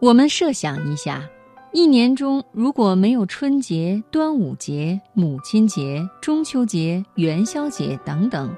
[0.00, 1.28] 我们设想一下，
[1.72, 8.50] 一年中如果没有春节、端午节、母亲节、中秋节、元宵节等等，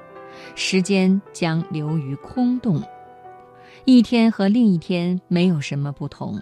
[0.55, 2.81] 时间将流于空洞，
[3.83, 6.41] 一天和另一天没有什么不同。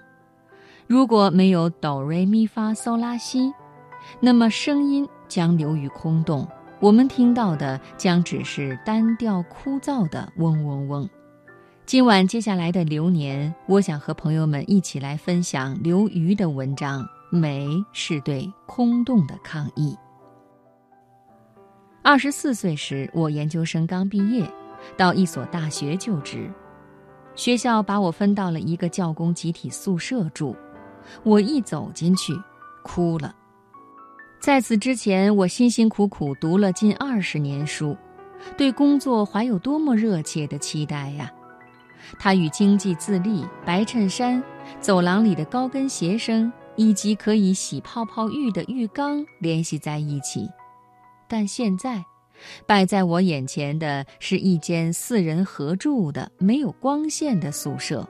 [0.85, 3.51] 如果没有哆瑞咪发嗦拉西，
[4.19, 6.47] 那么声音将流于空洞，
[6.79, 11.09] 我们听到的将只是单调枯燥的嗡嗡嗡。
[11.91, 17.03] 今晚接下来的流年，我想和朋友们一起来分享刘瑜的文章
[17.37, 19.93] 《美是对空洞的抗议》。
[22.01, 24.49] 二十四岁时，我研究生刚毕业，
[24.95, 26.49] 到一所大学就职，
[27.35, 30.55] 学校把我分到了一个教工集体宿舍住。
[31.23, 32.31] 我一走进去，
[32.85, 33.35] 哭了。
[34.39, 37.97] 在此之前，我辛辛苦苦读了近二十年书，
[38.57, 41.29] 对工作怀有多么热切的期待呀！
[42.19, 44.41] 他与经济自立、白衬衫、
[44.79, 50.49] 走廊里的高跟鞋声以及可以洗泡泡浴的浴缸联系在一起，
[51.27, 52.03] 但现在，
[52.65, 58.07] 摆在我眼前的是一间四人合住的、没有光线的宿舍，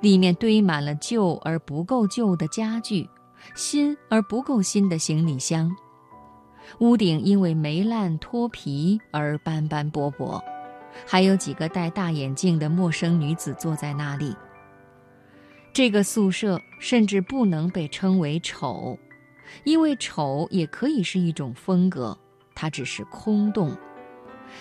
[0.00, 3.08] 里面堆满了旧而不够旧的家具，
[3.54, 5.74] 新而不够新的行李箱，
[6.78, 10.42] 屋顶因为霉烂脱皮而斑斑驳驳。
[11.04, 14.36] 还有几个戴大眼镜的陌生女子坐在那里。
[15.72, 18.98] 这个宿舍甚至不能被称为丑，
[19.64, 22.16] 因为丑也可以是一种风格，
[22.54, 23.76] 它只是空洞。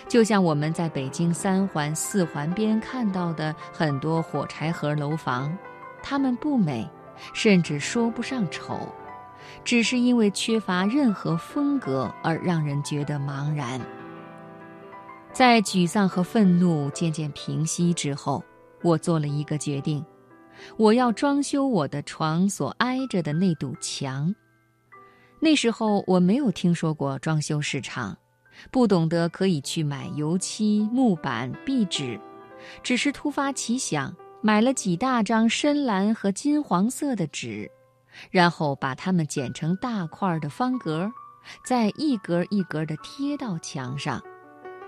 [0.09, 5.57] 就像我们在北京三环、四环边看到的很多火柴盒楼房，
[6.03, 6.85] 它们不美，
[7.33, 8.89] 甚至说不上丑，
[9.63, 13.79] 只是因为缺乏任何风格而让人觉得茫然。
[15.35, 18.41] 在沮丧和愤怒渐渐平息之后，
[18.81, 20.01] 我做了一个决定：
[20.77, 24.33] 我要装修我的床所挨着的那堵墙。
[25.41, 28.17] 那时候我没有听说过装修市场，
[28.71, 32.17] 不懂得可以去买油漆、木板、壁纸，
[32.81, 37.69] 只是突发奇想，买了几大张深蓝和金黄色的纸，
[38.31, 41.11] 然后把它们剪成大块的方格，
[41.65, 44.23] 再一格一格地贴到墙上。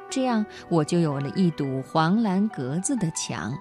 [0.09, 3.53] 这样，我就有了一堵黄蓝格子的墙。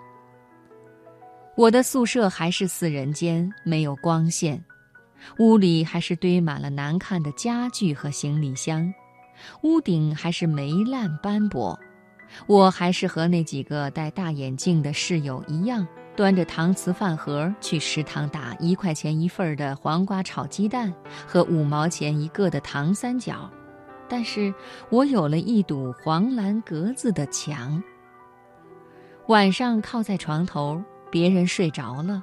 [1.56, 4.62] 我的宿舍还是四人间，没有光线，
[5.38, 8.92] 屋里还是堆满了难看的家具和行李箱，
[9.62, 11.78] 屋顶还是霉烂斑驳。
[12.46, 20.92] 我还是和那几个戴大眼镜的室友一样，端着搪瓷饭盒去食堂打一块钱一份的黄瓜炒鸡蛋
[21.26, 23.50] 和五毛钱一个的糖三角。
[24.08, 24.52] 但是
[24.90, 27.82] 我有了一堵黄蓝格子的墙。
[29.26, 32.22] 晚上靠在床头，别人睡着了，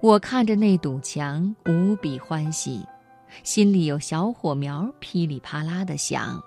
[0.00, 2.84] 我看着那堵墙，无比欢喜，
[3.44, 6.42] 心里有小火苗噼里啪啦的响。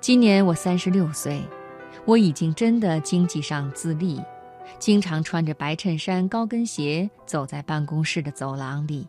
[0.00, 1.42] 今年我三十六岁，
[2.06, 4.20] 我已经真的经济上自立，
[4.78, 9.06] 经常穿着白衬衫、高跟鞋走在办公室的走廊里。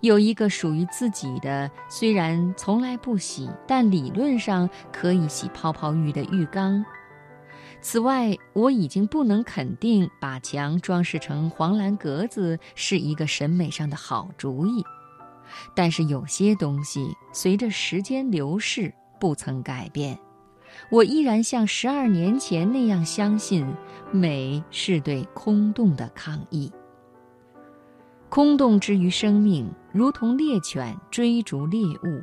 [0.00, 6.84] 有一个属于自己的，虽然从来不洗，但理论上可以洗泡泡浴的浴缸。
[7.82, 14.84] 此外，我已经不能肯定把墙装饰成黄蓝格子是一个审美上的好主意。
[15.74, 20.16] 但是有些东西随着时间流逝不曾改变，
[20.90, 23.66] 我依然像十二年前那样相信，
[24.12, 26.70] 美是对空洞的抗议。
[28.28, 32.22] 空洞之于生命，如同猎犬追逐猎物，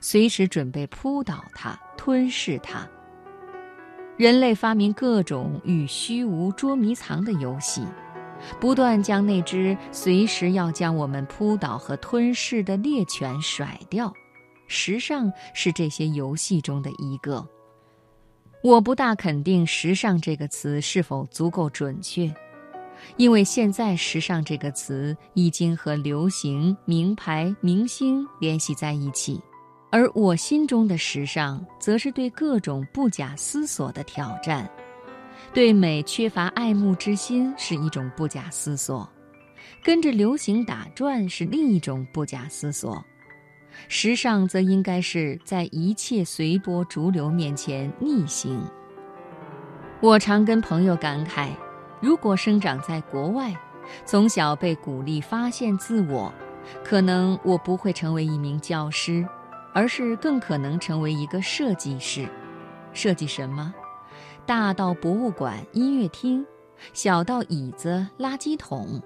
[0.00, 2.88] 随时准备扑倒它、吞噬它。
[4.16, 7.82] 人类发明各种与虚无捉迷藏的游戏，
[8.60, 14.12] 不断将那只随时要将我们扑倒和吞噬的猎犬甩掉。
[14.68, 17.46] 时尚是这些游戏中的一个。
[18.62, 22.32] 我不大肯定“时尚”这个词是否足够准确。
[23.16, 29.40] 因为现在“时尚”这个词已经和流行、名牌、明星联系在一起，
[29.90, 34.68] 而我心中的时尚，则是对各种不假思索的挑战。
[35.52, 39.08] 对美缺乏爱慕之心是一种不假思索，
[39.82, 43.04] 跟着流行打转是另一种不假思索。
[43.88, 48.62] 时尚则应该是在一切随波逐流面前逆行。
[50.00, 51.48] 我常跟朋友感慨。
[52.02, 53.54] 如果生长在国外，
[54.04, 56.32] 从小被鼓励发现自我，
[56.84, 59.24] 可能我不会成为一名教师，
[59.72, 62.28] 而是更可能成为一个设计师。
[62.92, 63.72] 设计什么？
[64.44, 66.44] 大到博物馆、音乐厅，
[66.92, 69.00] 小到椅子、垃圾桶。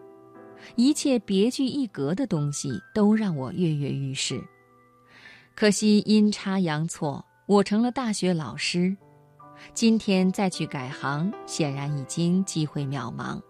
[0.74, 4.42] 一切别具一格的东西都让我跃跃欲试。
[5.54, 8.96] 可惜阴差阳错，我成了大学老师。
[9.74, 13.40] 今天再去改行，显然已经机会渺茫。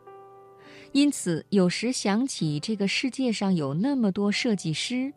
[0.92, 5.12] 因此，有时想起这个世界上有那么多设计师，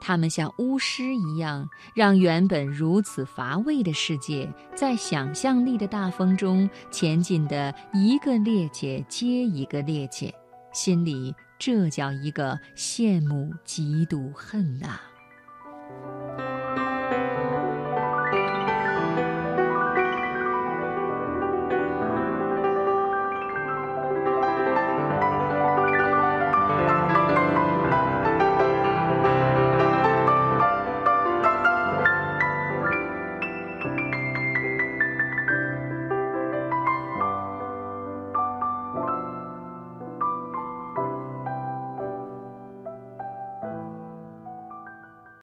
[0.00, 10.30] 他们像巫师一样，让原本如此乏味的世界，在想象力的大风中前进的一个趔趄接一个趔趄，
[10.72, 15.00] 心里这叫一个羡慕、嫉妒、恨呐！